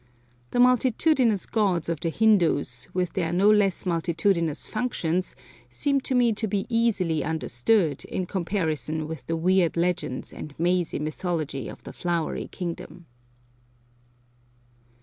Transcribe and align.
The 0.49 0.59
multitudinous 0.59 1.45
gods 1.45 1.87
of 1.87 1.99
the 1.99 2.09
Hindoos, 2.09 2.87
with 2.91 3.13
their 3.13 3.31
no 3.31 3.51
less 3.51 3.85
multitudinous 3.85 4.65
functions, 4.65 5.35
seem 5.69 6.01
to 6.01 6.15
me 6.15 6.33
to 6.33 6.47
be 6.47 6.65
easily 6.69 7.23
understood 7.23 8.03
in 8.05 8.25
comparison 8.25 9.07
with 9.07 9.23
the 9.27 9.37
weird 9.37 9.77
legends 9.77 10.33
and 10.33 10.57
mazy 10.59 10.97
mythology 10.97 11.69
of 11.69 11.83
the 11.83 11.93
Flowery 11.93 12.47
Kingdom. 12.47 13.05